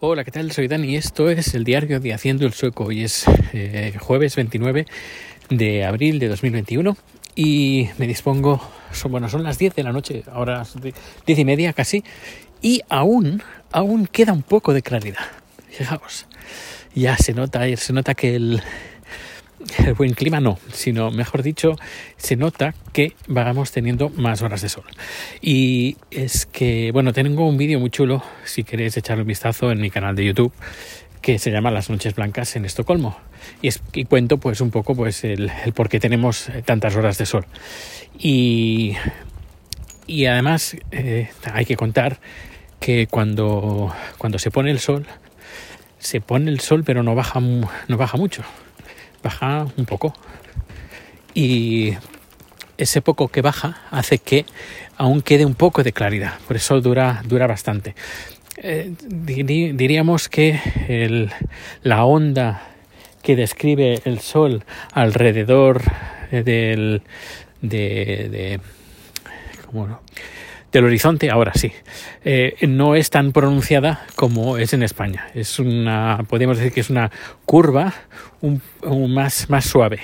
[0.00, 0.52] Hola, ¿qué tal?
[0.52, 2.84] Soy Dani y esto es el diario de Haciendo el Sueco.
[2.84, 4.86] Hoy es eh, jueves 29
[5.50, 6.96] de abril de 2021
[7.34, 8.60] y me dispongo,
[8.92, 10.64] son, bueno, son las 10 de la noche, ahora
[11.26, 12.04] 10 y media casi,
[12.62, 13.42] y aún,
[13.72, 15.26] aún queda un poco de claridad.
[15.68, 16.26] Fijaos,
[16.94, 18.62] ya se nota, se nota que el,
[19.76, 21.76] el buen clima no, sino mejor dicho,
[22.16, 24.84] se nota que vamos teniendo más horas de sol.
[25.40, 29.80] Y es que, bueno, tengo un vídeo muy chulo, si queréis echarle un vistazo en
[29.80, 30.52] mi canal de YouTube,
[31.20, 33.16] que se llama Las Noches Blancas en Estocolmo.
[33.62, 37.46] Y, cuento pues un poco pues el, por qué tenemos tantas horas de sol.
[38.18, 38.96] Y,
[40.06, 42.20] y además eh, hay que contar
[42.80, 45.06] que cuando, cuando se pone el sol,
[45.98, 48.44] se pone el sol pero no baja, no baja mucho
[49.28, 50.14] baja un poco.
[51.34, 51.92] Y
[52.78, 54.46] ese poco que baja hace que
[54.96, 56.38] aún quede un poco de claridad.
[56.46, 57.94] Por eso dura, dura bastante.
[58.56, 61.30] Eh, diríamos que el,
[61.82, 62.62] la onda
[63.22, 65.82] que describe el Sol alrededor
[66.30, 67.02] del,
[67.60, 68.60] de, de
[69.66, 70.00] ¿cómo no?
[70.72, 71.72] Del horizonte, ahora sí,
[72.24, 75.28] eh, no es tan pronunciada como es en España.
[75.34, 77.10] Es una, podemos decir que es una
[77.44, 77.94] curva
[78.40, 78.60] un,
[79.12, 80.00] más, más suave.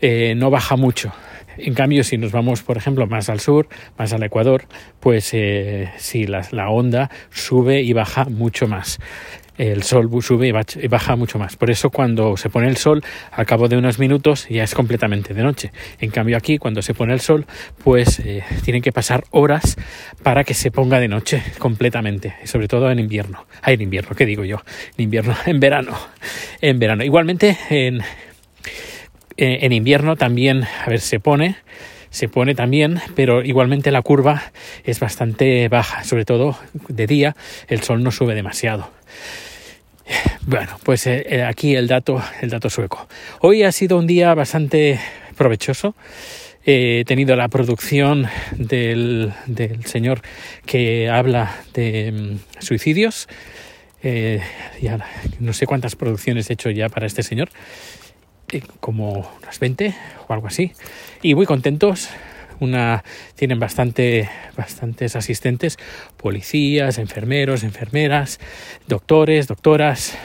[0.00, 1.12] Eh, no baja mucho.
[1.58, 4.64] En cambio, si nos vamos, por ejemplo, más al sur, más al Ecuador,
[5.00, 8.98] pues eh, sí, la, la onda sube y baja mucho más
[9.58, 11.56] el sol sube y baja mucho más.
[11.56, 15.34] Por eso cuando se pone el sol, al cabo de unos minutos ya es completamente
[15.34, 15.72] de noche.
[15.98, 17.44] En cambio aquí, cuando se pone el sol,
[17.82, 19.76] pues eh, tienen que pasar horas
[20.22, 23.46] para que se ponga de noche completamente, sobre todo en invierno.
[23.60, 24.62] Ah, en invierno, ¿qué digo yo?
[24.96, 25.98] En invierno, en verano.
[26.60, 27.04] En verano.
[27.04, 28.00] Igualmente en,
[29.38, 31.56] en invierno también, a ver, se pone
[32.10, 34.52] se pone también, pero igualmente la curva
[34.84, 36.58] es bastante baja, sobre todo
[36.88, 37.36] de día
[37.68, 38.90] el sol no sube demasiado.
[40.42, 43.06] Bueno, pues eh, eh, aquí el dato, el dato sueco.
[43.40, 44.98] Hoy ha sido un día bastante
[45.36, 45.94] provechoso.
[46.64, 49.32] he tenido la producción del,
[49.84, 50.22] señor
[50.64, 53.28] que habla de mm, suicidios.
[54.02, 54.40] Eh,
[54.80, 54.98] ya,
[55.40, 57.97] no sé cuántas producciones he hecho ya para este señor, eh,
[58.80, 59.94] como unas 20
[60.26, 60.72] o algo así.
[61.22, 62.08] Y muy contentos,
[62.60, 63.04] una,
[63.34, 65.78] tienen bastante, bastantes asistentes,
[66.16, 68.40] policías, enfermeros, enfermeras,
[68.86, 70.16] doctores, doctoras,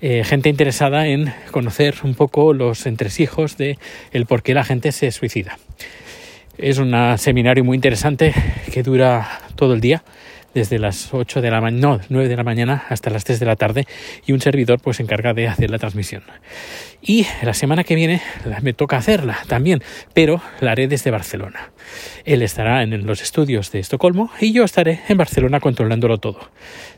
[0.00, 3.78] eh, gente interesada en conocer un poco los entresijos de
[4.12, 5.58] el por qué la gente se suicida.
[6.58, 8.32] Es un seminario muy interesante
[8.72, 10.04] que dura todo el día
[10.54, 13.46] desde las 8 de la mañana, no, 9 de la mañana hasta las 3 de
[13.46, 13.86] la tarde
[14.24, 16.22] y un servidor pues se encarga de hacer la transmisión.
[17.02, 18.22] Y la semana que viene
[18.62, 19.82] me toca hacerla también,
[20.14, 21.72] pero la haré desde Barcelona.
[22.24, 26.50] Él estará en los estudios de Estocolmo y yo estaré en Barcelona controlándolo todo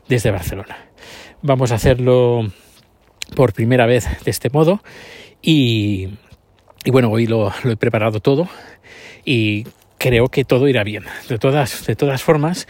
[0.07, 0.77] desde Barcelona.
[1.41, 2.51] Vamos a hacerlo
[3.35, 4.81] por primera vez de este modo
[5.41, 6.09] y,
[6.85, 8.47] y bueno, hoy lo, lo he preparado todo
[9.25, 9.65] y
[9.97, 11.03] creo que todo irá bien.
[11.27, 12.67] De todas, de todas formas,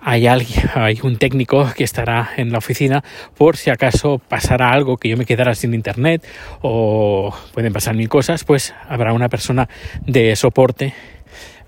[0.00, 3.02] hay alguien, hay un técnico que estará en la oficina
[3.36, 6.26] por si acaso pasara algo que yo me quedara sin internet
[6.62, 9.68] o pueden pasar mil cosas, pues habrá una persona
[10.06, 10.94] de soporte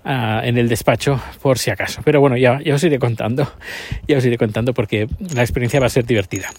[0.05, 2.01] uh, en el despacho por si acaso.
[2.03, 3.51] Pero bueno, ya, ya os iré contando,
[4.07, 6.49] ya os iré contando porque la experiencia va a ser divertida.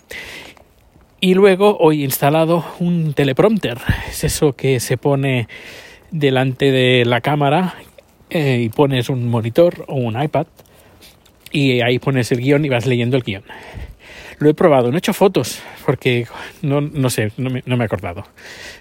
[1.21, 3.79] Y luego hoy he instalado un teleprompter,
[4.09, 5.47] es eso que se pone
[6.11, 7.75] delante de la cámara
[8.29, 10.47] eh, y pones un monitor o un iPad
[11.53, 13.45] y ahí pones el guion y vas leyendo el guion.
[14.39, 16.27] Lo he probado, no he hecho fotos porque
[16.63, 18.25] no, no sé, no me, no me, he acordado.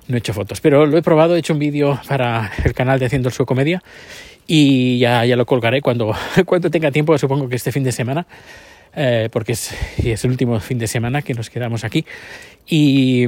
[0.08, 3.00] No he hecho fotos, pero lo he probado, he hecho un vídeo para el canal
[3.00, 3.84] de Haciendo su Comedia
[4.48, 6.16] y ya, ya lo colgaré cuando,
[6.46, 8.26] cuando tenga tiempo, supongo que este fin de semana.
[8.94, 12.06] Eh, porque es, es, el último fin de semana que nos quedamos aquí.
[12.68, 13.26] Y,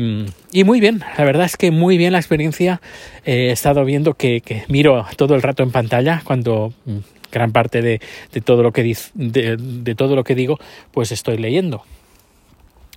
[0.52, 2.82] y muy bien, la verdad es que muy bien la experiencia.
[3.26, 6.74] Eh, he estado viendo que, que, miro todo el rato en pantalla cuando
[7.34, 8.00] gran parte de,
[8.32, 10.60] de todo lo que de, todo lo que digo,
[10.92, 11.84] pues estoy leyendo.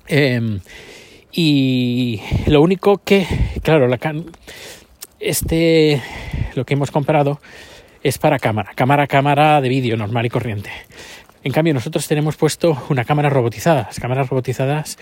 [0.09, 0.61] Eh,
[1.33, 3.27] y lo único que,
[3.63, 3.99] claro, la,
[5.21, 6.01] este,
[6.55, 7.41] lo que hemos comprado
[8.03, 10.71] es para cámara, cámara, cámara de vídeo normal y corriente.
[11.43, 13.83] En cambio, nosotros tenemos puesto una cámara robotizada.
[13.83, 14.99] Las cámaras robotizadas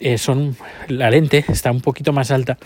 [0.00, 0.56] eh, son,
[0.88, 2.58] la lente está un poquito más alta.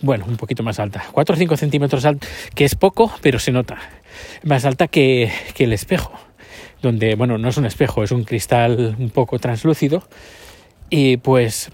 [0.00, 1.04] Bueno, un poquito más alta.
[1.12, 3.78] 4 o 5 centímetros alta, que es poco, pero se nota.
[4.44, 6.12] Más alta que, que el espejo.
[6.82, 10.04] Donde, bueno, no es un espejo, es un cristal un poco translúcido.
[10.90, 11.70] Y pues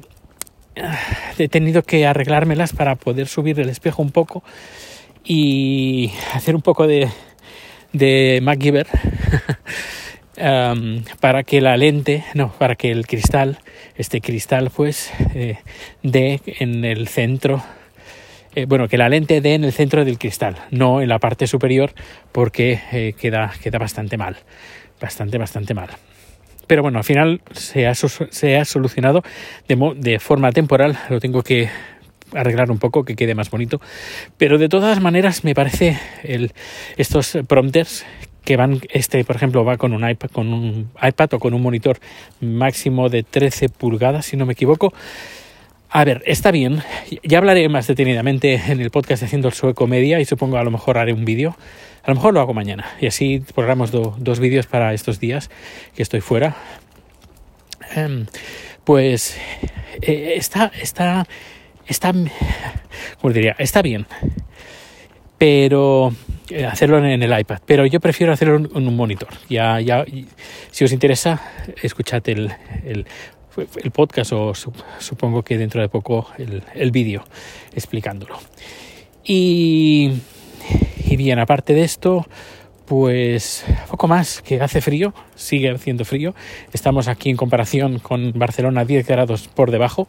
[1.39, 4.43] he tenido que arreglármelas para poder subir el espejo un poco
[5.25, 7.09] y hacer un poco de,
[7.93, 8.87] de MacGyver
[11.21, 13.59] para que la lente, no, para que el cristal,
[13.97, 15.59] este cristal, pues, eh,
[16.03, 17.63] dé en el centro,
[18.55, 21.47] eh, bueno, que la lente dé en el centro del cristal, no en la parte
[21.47, 21.93] superior,
[22.33, 24.37] porque eh, queda, queda bastante mal,
[25.01, 25.91] bastante, bastante mal.
[26.67, 29.23] Pero bueno, al final se ha, se ha solucionado
[29.69, 31.69] de, de forma temporal, lo tengo que
[32.33, 33.81] arreglar un poco que quede más bonito
[34.39, 36.01] pero de todas maneras me parece
[36.97, 38.05] estos prompters
[38.45, 41.63] que van, este por ejemplo va con un iPad, con un iPad o con un
[41.63, 41.99] monitor
[42.41, 44.93] máximo de 13 pulgadas, si no me equivoco.
[45.97, 46.83] A ver, está bien.
[47.23, 50.73] Ya hablaré más detenidamente en el podcast haciendo el sueco media y supongo a lo
[50.73, 51.57] mejor haré un vídeo.
[52.03, 55.51] A lo mejor lo hago mañana y así programamos dos vídeos para estos días
[55.95, 56.57] que estoy fuera.
[57.95, 58.27] Em,
[58.83, 59.39] pues
[60.03, 61.29] eh, está, está,
[61.87, 62.13] está,
[63.21, 63.55] ¿cómo diría?
[63.57, 64.05] Está bien
[65.39, 66.13] pero
[66.49, 67.59] eh, hacerlo en el iPad.
[67.67, 69.29] Pero yo prefiero hacerlo en un monitor.
[69.51, 70.05] Ya, ya,
[70.71, 71.43] si os interesa,
[71.83, 72.51] escuchad el,
[72.85, 73.07] el,
[73.57, 77.25] el podcast o supongo que dentro de poco el, el vídeo
[77.75, 78.39] explicándolo.
[79.25, 80.13] Y,
[81.07, 82.27] y bien, aparte de esto,
[82.87, 86.35] pues poco más, que hace frío, sigue haciendo frío.
[86.73, 90.09] Estamos aquí en comparación con Barcelona 10 grados por debajo.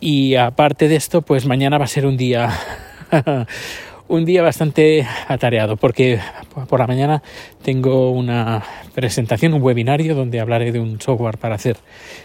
[0.00, 2.50] Y aparte de esto, pues mañana va a ser un día
[4.08, 6.20] un día bastante atareado porque
[6.68, 7.22] por la mañana
[7.62, 8.62] tengo una
[8.94, 11.76] presentación, un webinario donde hablaré de un software para hacer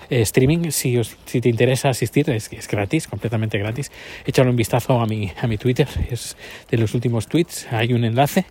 [0.10, 0.70] eh, streaming.
[0.72, 3.92] Si, si te interesa asistir, es, es gratis, completamente gratis.
[4.26, 6.38] Échale un vistazo a mi, a mi Twitter, es
[6.70, 7.68] de los últimos tweets.
[7.72, 8.46] Hay un enlace,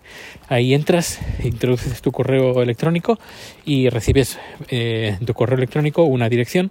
[0.49, 3.19] ahí entras, introduces tu correo electrónico
[3.65, 4.39] y recibes
[4.69, 6.71] eh, en tu correo electrónico una dirección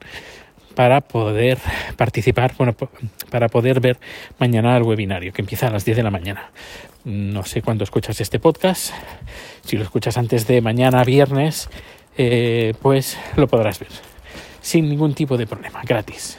[0.75, 1.57] para poder
[1.97, 2.75] participar, bueno,
[3.29, 3.97] para poder ver
[4.37, 6.51] mañana el webinario que empieza a las 10 de la mañana.
[7.05, 8.93] No sé cuándo escuchas este podcast,
[9.63, 11.69] si lo escuchas antes de mañana viernes,
[12.17, 13.89] eh, pues lo podrás ver
[14.61, 16.37] sin ningún tipo de problema, gratis.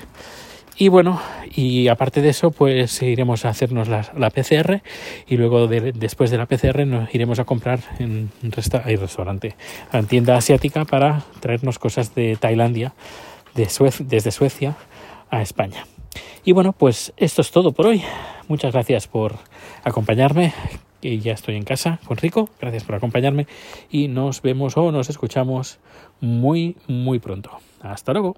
[0.77, 1.21] Y bueno,
[1.55, 4.81] y aparte de eso, pues iremos a hacernos la, PCR
[5.27, 9.57] y luego después de la PCR nos iremos a comprar en un restaurante,
[9.93, 12.95] en tienda asiática para traernos cosas de Tailandia
[13.55, 14.77] desde Suecia
[15.31, 15.87] a España.
[16.45, 18.03] Y bueno, pues esto es todo por hoy.
[18.49, 19.37] Muchas gracias por
[19.85, 20.55] acompañarme.
[21.03, 22.49] Y ya estoy en casa con Rico.
[22.61, 23.47] Gracias por acompañarme.
[23.91, 25.79] Y nos vemos o nos escuchamos
[26.21, 27.51] muy, muy pronto.
[27.81, 28.37] Hasta luego.